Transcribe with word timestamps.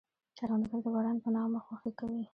کروندګر 0.37 0.79
د 0.83 0.87
باران 0.95 1.17
په 1.23 1.29
نغمه 1.35 1.59
خوښي 1.65 1.91
کوي 1.99 2.23